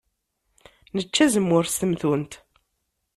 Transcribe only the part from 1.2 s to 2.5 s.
azemmur s temtunt.